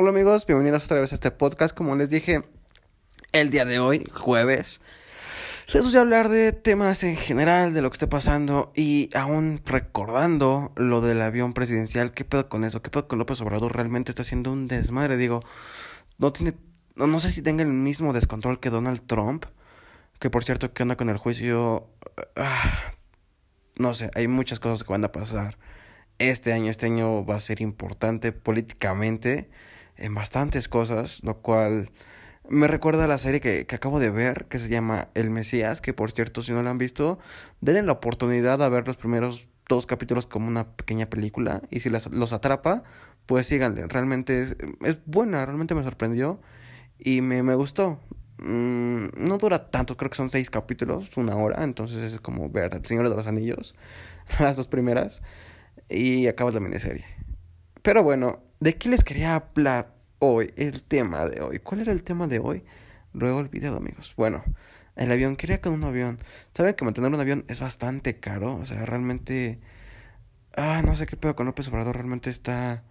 [0.00, 1.76] Hola amigos, bienvenidos otra vez a este podcast.
[1.76, 2.44] Como les dije,
[3.32, 4.80] el día de hoy, jueves,
[5.74, 9.60] les voy a hablar de temas en general, de lo que está pasando y aún
[9.66, 12.12] recordando lo del avión presidencial.
[12.12, 12.80] ¿Qué pedo con eso?
[12.80, 13.74] ¿Qué pedo con López Obrador?
[13.74, 15.16] Realmente está haciendo un desmadre.
[15.16, 15.40] Digo,
[16.18, 16.54] no tiene,
[16.94, 19.46] no, no sé si tenga el mismo descontrol que Donald Trump.
[20.20, 21.88] Que por cierto, ¿qué onda con el juicio?
[22.36, 22.92] Ah,
[23.80, 25.58] no sé, hay muchas cosas que van a pasar
[26.18, 26.70] este año.
[26.70, 29.50] Este año va a ser importante políticamente
[29.98, 31.90] en bastantes cosas, lo cual
[32.48, 35.80] me recuerda a la serie que, que, acabo de ver, que se llama El Mesías,
[35.80, 37.18] que por cierto, si no la han visto,
[37.60, 41.90] denle la oportunidad a ver los primeros dos capítulos como una pequeña película, y si
[41.90, 42.84] las, los atrapa,
[43.26, 46.40] pues síganle, realmente es, es buena, realmente me sorprendió
[46.98, 48.00] y me, me gustó.
[48.38, 52.74] Mm, no dura tanto, creo que son seis capítulos, una hora, entonces es como ver
[52.74, 53.74] El Señor de los Anillos,
[54.40, 55.22] las dos primeras,
[55.88, 57.04] y acabas la miniserie.
[57.88, 60.52] Pero bueno, ¿de qué les quería hablar hoy?
[60.56, 61.58] El tema de hoy.
[61.60, 62.62] ¿Cuál era el tema de hoy?
[63.14, 64.12] Luego el video, amigos.
[64.14, 64.44] Bueno,
[64.94, 66.18] el avión, quería con un avión.
[66.50, 68.56] ¿Saben que mantener un avión es bastante caro?
[68.56, 69.58] O sea, realmente...
[70.54, 72.84] Ah, no sé qué pedo con López Obrador, realmente está...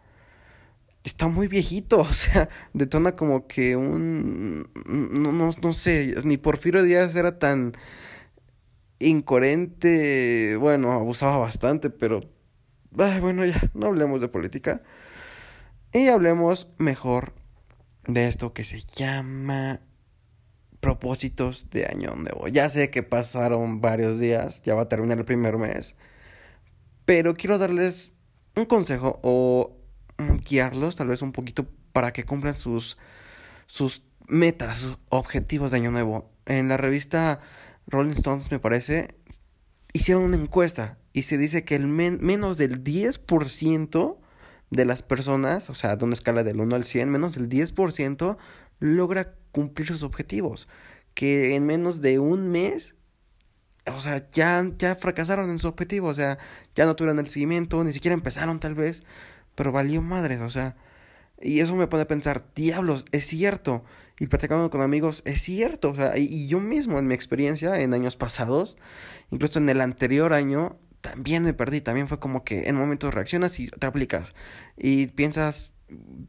[1.04, 4.67] Está muy viejito, o sea, detona como que un...
[4.88, 7.73] No, no, no sé, ni Porfirio Díaz era tan
[8.98, 12.36] incoherente, bueno, abusaba bastante, pero
[12.92, 14.82] Bueno, ya, no hablemos de política.
[15.94, 17.34] Y hablemos mejor
[18.08, 19.80] de esto que se llama
[20.80, 22.48] propósitos de año nuevo.
[22.48, 25.96] Ya sé que pasaron varios días, ya va a terminar el primer mes,
[27.06, 28.12] pero quiero darles
[28.56, 29.78] un consejo o
[30.48, 32.98] guiarlos tal vez un poquito para que cumplan sus,
[33.66, 36.32] sus metas, sus objetivos de año nuevo.
[36.46, 37.40] En la revista
[37.88, 39.16] Rolling Stones, me parece,
[39.94, 44.18] hicieron una encuesta y se dice que el menos del 10%
[44.70, 48.38] de las personas, o sea, de una escala del 1 al 100, menos del 10%
[48.80, 50.67] logra cumplir sus objetivos.
[51.14, 52.95] Que en menos de un mes,
[53.88, 56.38] o sea, ya, ya fracasaron en su objetivo, o sea,
[56.76, 59.04] ya no tuvieron el seguimiento, ni siquiera empezaron tal vez,
[59.56, 60.76] pero valió madres, o sea,
[61.42, 63.83] y eso me pone a pensar, diablos, es cierto.
[64.20, 65.92] Y platicando con amigos, es cierto.
[65.92, 68.77] O sea, y, y, yo mismo en mi experiencia en años pasados,
[69.30, 71.81] incluso en el anterior año, también me perdí.
[71.81, 74.33] También fue como que en momentos reaccionas y te aplicas.
[74.75, 75.73] Y piensas,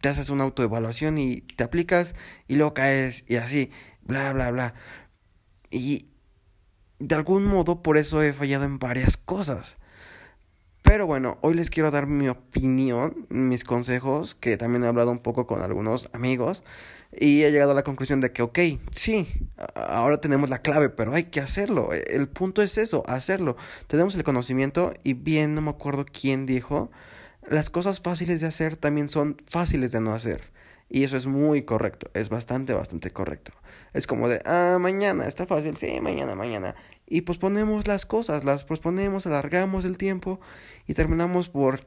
[0.01, 2.15] te haces una autoevaluación y te aplicas
[2.47, 3.71] y luego caes y así,
[4.03, 4.75] bla, bla, bla.
[5.71, 6.11] Y
[6.99, 9.79] de algún modo por eso he fallado en varias cosas.
[10.83, 15.19] Pero bueno, hoy les quiero dar mi opinión, mis consejos, que también he hablado un
[15.19, 16.63] poco con algunos amigos
[17.13, 18.59] y he llegado a la conclusión de que, ok,
[18.91, 19.27] sí,
[19.75, 21.91] ahora tenemos la clave, pero hay que hacerlo.
[21.93, 23.57] El punto es eso, hacerlo.
[23.87, 26.91] Tenemos el conocimiento y bien, no me acuerdo quién dijo,
[27.49, 30.43] las cosas fáciles de hacer también son fáciles de no hacer.
[30.91, 33.53] Y eso es muy correcto, es bastante, bastante correcto.
[33.93, 36.75] Es como de, ah, mañana, está fácil, sí, mañana, mañana.
[37.07, 40.41] Y posponemos las cosas, las posponemos, alargamos el tiempo
[40.87, 41.87] y terminamos por,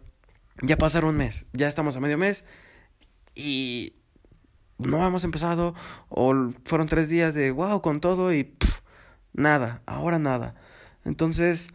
[0.62, 2.44] ya pasar un mes, ya estamos a medio mes
[3.34, 3.94] y
[4.78, 5.74] no hemos empezado
[6.10, 8.56] o fueron tres días de, wow, con todo y
[9.34, 10.56] nada, ahora nada.
[11.06, 11.70] Entonces,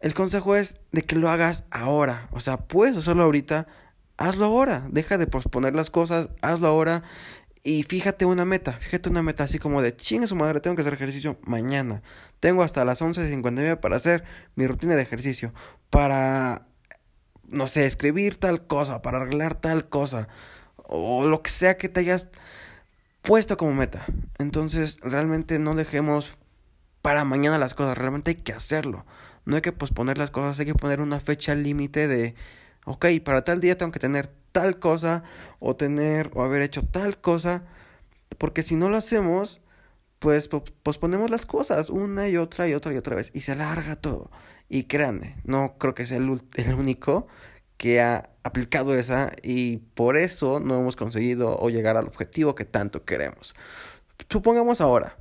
[0.00, 3.66] el consejo es de que lo hagas ahora, o sea, puedes hacerlo ahorita
[4.18, 7.02] hazlo ahora, deja de posponer las cosas, hazlo ahora
[7.62, 10.82] y fíjate una meta, fíjate una meta así como de chingue su madre, tengo que
[10.82, 12.02] hacer ejercicio mañana.
[12.40, 14.24] Tengo hasta las 11.59 para hacer
[14.54, 15.52] mi rutina de ejercicio,
[15.90, 16.66] para,
[17.46, 20.28] no sé, escribir tal cosa, para arreglar tal cosa,
[20.76, 22.28] o lo que sea que te hayas
[23.22, 24.04] puesto como meta.
[24.38, 26.38] Entonces, realmente no dejemos
[27.02, 29.04] para mañana las cosas, realmente hay que hacerlo.
[29.44, 32.34] No hay que posponer las cosas, hay que poner una fecha límite de
[32.88, 35.22] ok, para tal día tengo que tener tal cosa
[35.60, 37.64] o tener o haber hecho tal cosa,
[38.38, 39.60] porque si no lo hacemos,
[40.18, 43.96] pues posponemos las cosas una y otra y otra y otra vez y se alarga
[43.96, 44.30] todo.
[44.68, 47.26] Y créanme, no creo que sea el, el único
[47.76, 52.64] que ha aplicado esa y por eso no hemos conseguido o llegar al objetivo que
[52.64, 53.54] tanto queremos.
[54.30, 55.16] Supongamos ahora,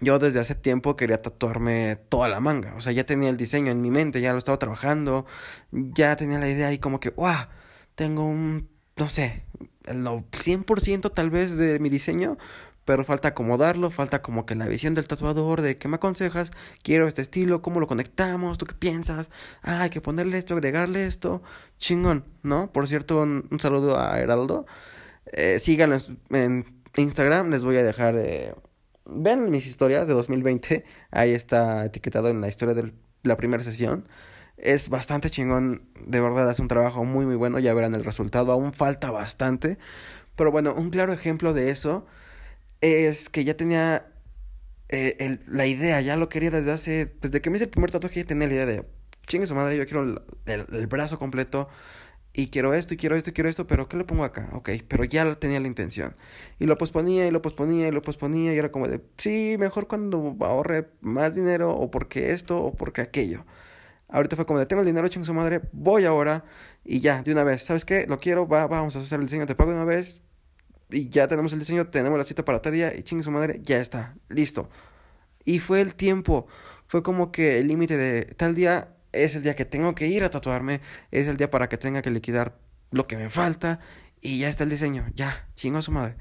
[0.00, 2.74] yo desde hace tiempo quería tatuarme toda la manga.
[2.76, 5.26] O sea, ya tenía el diseño en mi mente, ya lo estaba trabajando,
[5.72, 7.46] ya tenía la idea y como que, ¡guau!
[7.94, 9.44] Tengo un, no sé,
[9.84, 12.38] el 100% tal vez de mi diseño,
[12.84, 16.50] pero falta acomodarlo, falta como que la visión del tatuador, de qué me aconsejas,
[16.82, 19.28] quiero este estilo, cómo lo conectamos, tú qué piensas,
[19.62, 21.42] hay que ponerle esto, agregarle esto,
[21.78, 22.72] chingón, ¿no?
[22.72, 24.66] Por cierto, un, saludo a Heraldo.
[25.32, 25.98] Eh, síganlo
[26.30, 28.16] en, Instagram, les voy a dejar...
[28.16, 28.54] Eh,
[29.06, 32.92] Ven mis historias de 2020, ahí está etiquetado en la historia de
[33.22, 34.08] la primera sesión.
[34.56, 38.52] Es bastante chingón, de verdad, es un trabajo muy muy bueno, ya verán el resultado,
[38.52, 39.78] aún falta bastante,
[40.36, 42.06] Pero bueno, un claro ejemplo de eso
[42.80, 44.06] es que ya tenía
[44.88, 47.90] eh, el, la idea, ya lo quería desde hace, desde que me hice el primer
[47.90, 48.84] tatuaje ya tenía la idea de,
[49.26, 51.68] chingue su madre, yo quiero el, el, brazo completo
[52.36, 54.50] y quiero esto y quiero esto y quiero esto, pero ¿qué le pongo acá?
[54.52, 56.16] Ok, pero ya tenía la intención.
[56.58, 59.86] Y lo posponía y lo posponía y lo posponía y era como de, sí, mejor
[59.86, 63.46] cuando ahorre más dinero o porque esto o porque aquello.
[64.08, 66.44] Ahorita fue como de, tengo el dinero, chingue su madre, voy ahora
[66.84, 68.06] y ya, de una vez, ¿sabes qué?
[68.08, 70.22] Lo quiero, va, vamos a hacer el diseño, te pago de una vez,
[70.90, 73.60] y ya tenemos el diseño, tenemos la cita para tal día y chingue su madre,
[73.62, 74.68] ya está, listo.
[75.44, 76.46] Y fue el tiempo,
[76.88, 80.24] fue como que el límite de tal día es el día que tengo que ir
[80.24, 80.80] a tatuarme,
[81.10, 82.58] es el día para que tenga que liquidar
[82.90, 83.80] lo que me falta
[84.20, 86.16] y ya está el diseño, ya, chingo a su madre.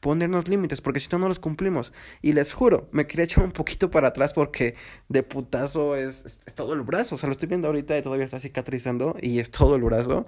[0.00, 1.92] Ponernos límites, porque si no, no los cumplimos.
[2.20, 4.74] Y les juro, me quería echar un poquito para atrás porque
[5.08, 7.14] de putazo es, es, todo el brazo.
[7.14, 10.26] O sea, lo estoy viendo ahorita y todavía está cicatrizando y es todo el brazo.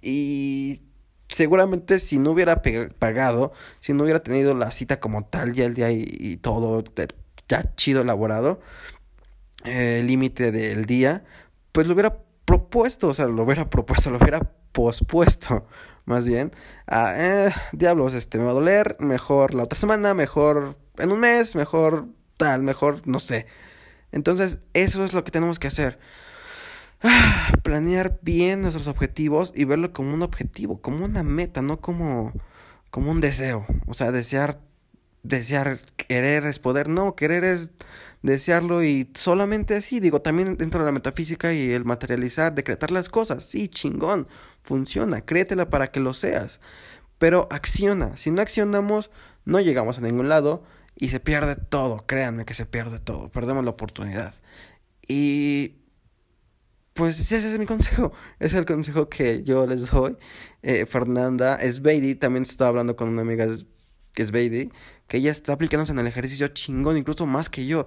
[0.00, 0.82] Y
[1.32, 2.62] seguramente si no hubiera
[2.98, 6.84] pagado, si no hubiera tenido la cita como tal, ya el día y, todo
[7.48, 8.60] ya chido elaborado,
[9.64, 11.24] eh, límite del día,
[11.72, 14.40] pues lo hubiera propuesto, o sea, lo hubiera propuesto, lo hubiera
[14.72, 15.66] pospuesto,
[16.04, 16.52] más bien,
[16.86, 21.20] a, eh, diablos, este, me va a doler, mejor la otra semana, mejor en un
[21.20, 23.46] mes, mejor tal, mejor, no sé.
[24.12, 25.98] Entonces, eso es lo que tenemos que hacer.
[27.62, 32.32] planear bien nuestros objetivos y verlo como un objetivo, como una meta, no como,
[32.90, 33.66] como un deseo.
[33.86, 34.60] O sea, desear,
[35.22, 35.80] desear,
[36.12, 36.88] querer es poder.
[36.88, 37.70] No, querer es
[38.20, 39.98] desearlo y solamente así.
[39.98, 43.44] Digo, también dentro de la metafísica y el materializar, decretar las cosas.
[43.44, 44.28] Sí, chingón,
[44.62, 46.60] funciona, créetela para que lo seas.
[47.16, 48.16] Pero acciona.
[48.18, 49.10] Si no accionamos,
[49.46, 50.64] no llegamos a ningún lado
[50.96, 52.04] y se pierde todo.
[52.06, 53.30] Créanme que se pierde todo.
[53.30, 54.34] Perdemos la oportunidad.
[55.08, 55.78] Y
[56.92, 58.12] pues ese es mi consejo.
[58.38, 60.18] Es el consejo que yo les doy.
[60.62, 63.46] Eh, Fernanda Beidi también estaba hablando con una amiga
[64.20, 64.70] es Beidi,
[65.12, 67.86] que ella está aplicándose en el ejercicio chingón, incluso más que yo.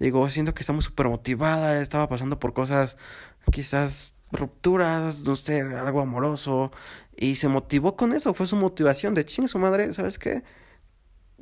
[0.00, 2.96] Digo, siento que está muy súper motivada, estaba pasando por cosas,
[3.52, 6.72] quizás rupturas, no sé, algo amoroso,
[7.16, 10.42] y se motivó con eso, fue su motivación de ching su madre, ¿sabes qué?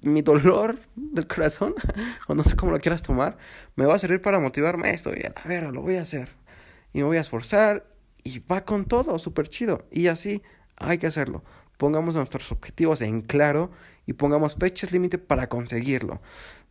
[0.03, 1.77] Mi dolor del corazón,
[2.29, 3.39] o no sé cómo lo quieras tomar,
[3.75, 6.29] me va a servir para motivarme esto, y a ver, lo voy a hacer
[6.93, 7.87] y me voy a esforzar
[8.23, 9.87] y va con todo, súper chido.
[9.91, 10.43] Y así
[10.77, 11.43] hay que hacerlo.
[11.79, 13.71] Pongamos nuestros objetivos en claro
[14.07, 16.21] y pongamos fechas límite para conseguirlo.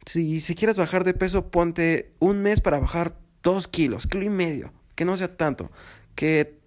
[0.06, 4.30] Si, si quieres bajar de peso, ponte un mes para bajar dos kilos, kilo y
[4.30, 5.72] medio, que no sea tanto,
[6.16, 6.60] que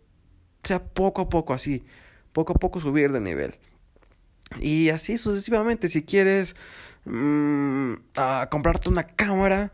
[0.62, 1.84] sea poco a poco así,
[2.32, 3.54] poco a poco subir de nivel.
[4.60, 6.54] Y así sucesivamente, si quieres
[7.04, 7.94] mmm,
[8.50, 9.72] comprarte una cámara,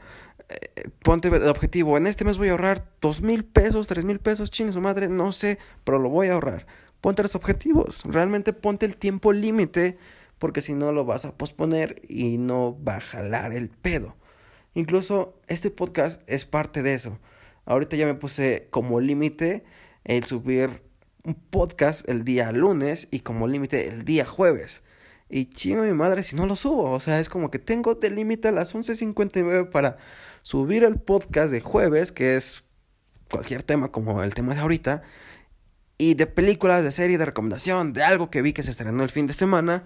[1.03, 4.51] ponte el objetivo, en este mes voy a ahorrar dos mil pesos, tres mil pesos,
[4.51, 6.67] chingue su madre, no sé, pero lo voy a ahorrar.
[7.01, 9.99] Ponte los objetivos, realmente ponte el tiempo límite,
[10.41, 14.17] porque si no lo vas a posponer y no va a jalar el pedo.
[14.75, 17.19] Incluso este podcast es parte de eso.
[17.67, 19.65] Ahorita ya me puse como límite
[20.03, 20.83] el subir
[21.25, 24.81] un podcast el día lunes y como límite el día jueves.
[25.29, 26.91] Y chingo mi madre si no lo subo.
[26.91, 29.99] O sea, es como que tengo de límite a las 11.59 para
[30.41, 32.65] subir el podcast de jueves, que es
[33.31, 35.03] cualquier tema como el tema de ahorita,
[35.99, 39.11] y de películas, de serie, de recomendación, de algo que vi que se estrenó el
[39.11, 39.85] fin de semana,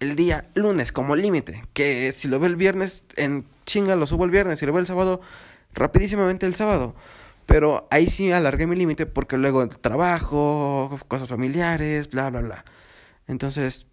[0.00, 4.24] el día lunes como límite, que si lo ve el viernes, en chinga lo subo
[4.24, 5.20] el viernes, si lo ve el sábado,
[5.74, 6.94] rapidísimamente el sábado.
[7.46, 12.64] Pero ahí sí alargué mi límite porque luego trabajo, cosas familiares, bla, bla, bla.
[13.26, 13.86] Entonces,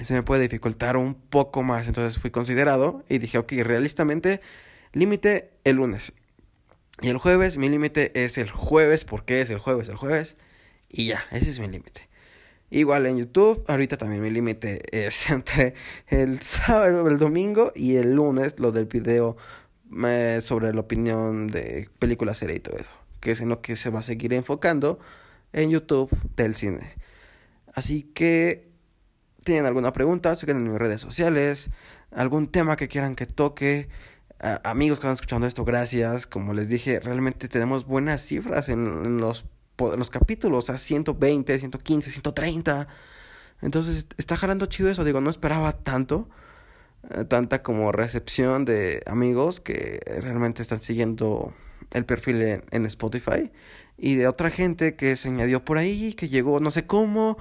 [0.00, 1.86] se me puede dificultar un poco más.
[1.86, 4.40] Entonces fui considerado y dije, ok, realistamente
[4.92, 6.12] Límite el lunes.
[7.00, 9.04] Y el jueves, mi límite es el jueves.
[9.04, 9.88] ¿Por qué es el jueves?
[9.88, 10.36] El jueves.
[10.90, 12.08] Y ya, ese es mi límite.
[12.74, 15.74] Igual en YouTube, ahorita también mi límite es entre
[16.06, 19.36] el sábado, el domingo y el lunes, lo del video
[20.40, 22.90] sobre la opinión de películas, serie y todo eso.
[23.20, 24.98] Que es en lo que se va a seguir enfocando
[25.52, 26.94] en YouTube del cine.
[27.74, 28.70] Así que,
[29.44, 30.34] ¿tienen alguna pregunta?
[30.34, 31.68] Siguen en mis redes sociales,
[32.10, 33.90] algún tema que quieran que toque
[34.64, 36.26] amigos que están escuchando esto, gracias.
[36.26, 39.44] Como les dije, realmente tenemos buenas cifras en, los,
[39.78, 42.88] los capítulos, a 120, 115, 130.
[43.60, 46.28] Entonces está jalando chido eso, digo, no esperaba tanto,
[47.10, 51.54] eh, tanta como recepción de amigos que realmente están siguiendo
[51.92, 53.50] el perfil en, en, Spotify
[53.98, 57.38] y de otra gente que se añadió por ahí, que llegó no sé cómo,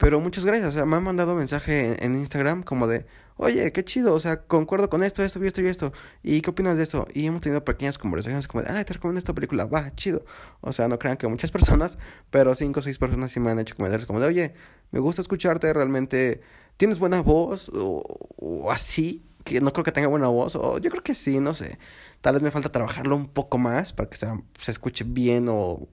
[0.00, 3.04] pero muchas gracias, o sea, me han mandado mensaje en Instagram como de,
[3.36, 5.92] oye, qué chido, o sea, concuerdo con esto, esto y esto y esto.
[6.22, 7.06] ¿Y qué opinas de eso?
[7.12, 10.24] Y hemos tenido pequeñas conversaciones como de, ah, te recomiendo esta película, va, chido.
[10.62, 11.98] O sea, no crean que muchas personas,
[12.30, 14.54] pero cinco o seis personas sí me han hecho comentarios como de, oye,
[14.90, 16.40] me gusta escucharte, realmente
[16.78, 21.02] tienes buena voz o, así, que no creo que tenga buena voz, o yo creo
[21.02, 21.78] que sí, no sé.
[22.22, 25.88] Tal vez me falta trabajarlo un poco más para que se escuche bien o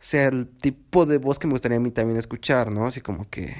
[0.00, 2.86] sea el tipo de voz que me gustaría a mí también escuchar, ¿no?
[2.86, 3.54] Así como que...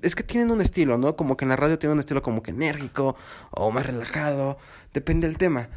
[0.00, 1.16] Es que tienen un estilo, ¿no?
[1.16, 3.16] Como que en la radio tiene un estilo como que enérgico
[3.50, 4.58] o más relajado,
[4.94, 5.68] depende del tema.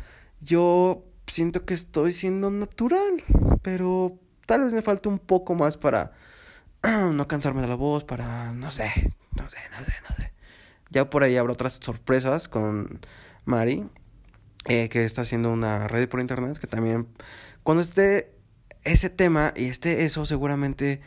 [0.41, 3.23] Yo siento que estoy siendo natural,
[3.63, 6.13] pero tal vez me falta un poco más para
[6.83, 8.51] no cansarme de la voz, para...
[8.53, 8.91] no sé,
[9.31, 10.33] no sé, no sé, no sé.
[10.91, 12.99] Ya por ahí habrá otras sorpresas con
[13.43, 13.89] Mari,
[14.67, 17.07] eh, que está haciendo una red por internet, que también
[17.63, 18.34] cuando esté
[18.85, 21.01] ese tema y este eso, seguramente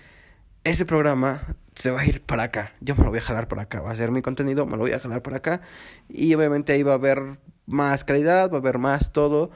[0.64, 2.72] ese programa se va a ir para acá.
[2.80, 3.80] Yo me lo voy a jalar para acá.
[3.80, 5.60] Va a ser mi contenido, me lo voy a jalar para acá.
[6.08, 9.50] Y obviamente ahí va a haber más calidad, va a haber más todo.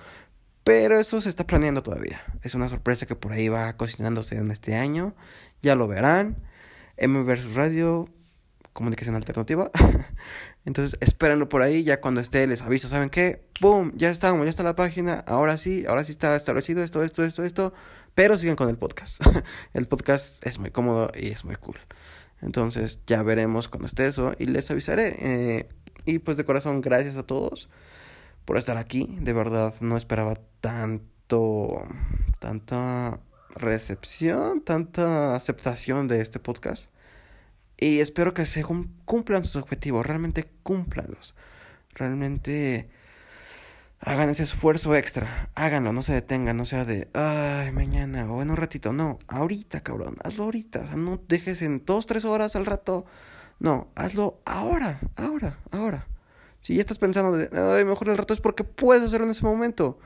[0.65, 2.23] Pero eso se está planeando todavía.
[2.43, 5.15] Es una sorpresa que por ahí va cocinándose en este año.
[5.61, 6.37] Ya lo verán.
[6.97, 8.09] M versus Radio,
[8.73, 9.71] comunicación alternativa.
[10.65, 11.83] Entonces, espérenlo por ahí.
[11.83, 12.87] Ya cuando esté, les aviso.
[12.87, 13.49] ¿Saben qué?
[13.61, 13.93] ¡Boom!
[13.97, 15.25] Ya estamos, ya está la página.
[15.27, 17.75] Ahora sí, ahora sí está establecido esto, esto, esto, esto.
[18.15, 19.21] Pero sigan con el podcast.
[19.75, 21.79] el podcast es muy cómodo y es muy cool.
[22.43, 25.17] Entonces ya veremos cuando esté eso y les avisaré.
[25.21, 25.69] Eh,
[26.05, 27.69] y pues de corazón, gracias a todos
[28.45, 29.17] por estar aquí.
[29.21, 31.85] De verdad, no esperaba tanto,
[32.39, 33.21] tanta
[33.55, 36.91] recepción, tanta aceptación de este podcast.
[37.79, 41.35] Y espero que se cumplan sus objetivos, realmente cúmplanlos.
[41.95, 42.89] Realmente
[44.05, 48.51] hagan ese esfuerzo extra, háganlo, no se detengan, no sea de, ay, mañana o en
[48.51, 52.57] un ratito, no, ahorita, cabrón, hazlo ahorita, o sea, no dejes en dos, tres horas
[52.57, 53.07] al rato,
[53.61, 56.07] no, hazlo ahora, ahora, ahora.
[56.63, 59.45] Si ya estás pensando de, ay, mejor el rato es porque puedes hacerlo en ese
[59.45, 59.99] momento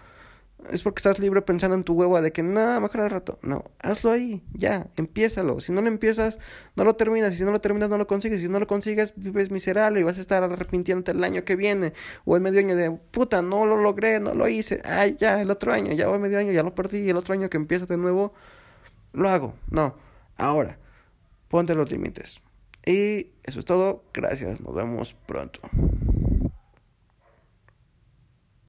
[0.70, 3.38] es porque estás libre pensando en tu hueva de que nada, mejor al rato.
[3.42, 5.61] No, hazlo ahí, ya, empiézalo.
[5.61, 6.38] Si no lo empiezas,
[6.75, 7.32] no lo terminas.
[7.32, 8.40] Y si no lo terminas, no lo consigues.
[8.40, 11.92] Si no lo consigues, vives miserable y vas a estar arrepintiéndote el año que viene.
[12.25, 14.80] O el medio año de, puta, no lo logré, no lo hice.
[14.85, 16.99] Ay, ya, el otro año, ya voy medio año, ya lo perdí.
[16.99, 18.35] Y el otro año que empieza de nuevo,
[19.12, 19.54] lo hago.
[19.70, 19.96] No,
[20.37, 20.78] ahora,
[21.49, 22.40] ponte los límites.
[22.85, 24.04] Y eso es todo.
[24.14, 25.61] Gracias, nos vemos pronto.